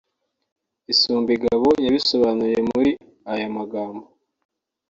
[0.93, 2.91] Isumbingabo yabisobanuye muri
[3.31, 4.05] aya magambo